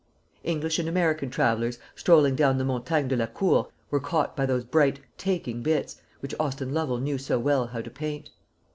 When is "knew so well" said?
6.97-7.67